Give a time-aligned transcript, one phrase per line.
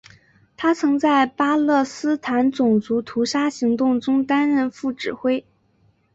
[0.57, 5.45] 他曾在巴勒斯坦种族屠杀行动中担任副指挥。